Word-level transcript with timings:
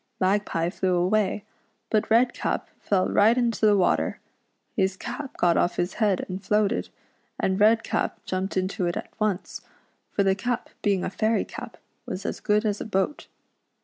Mag 0.19 0.45
pie 0.47 0.71
.flew 0.71 0.95
away, 0.95 1.43
but 1.91 2.09
Redcap 2.09 2.71
fell 2.79 3.07
right 3.07 3.37
into 3.37 3.67
the 3.67 3.77
water. 3.77 4.19
His 4.75 4.97
cap 4.97 5.37
got 5.37 5.57
off 5.57 5.75
his 5.75 5.93
head 6.01 6.25
and 6.27 6.43
floated, 6.43 6.89
and 7.39 7.59
Redcap 7.59 8.25
jumped 8.25 8.57
into 8.57 8.87
it 8.87 8.97
at 8.97 9.13
once, 9.19 9.61
for 10.09 10.23
the 10.23 10.33
cap 10.33 10.71
being 10.81 11.03
a 11.03 11.11
fairy 11.11 11.45
cap 11.45 11.77
was 12.07 12.25
as 12.25 12.39
good 12.39 12.65
as 12.65 12.81
a 12.81 12.85
boat. 12.85 13.27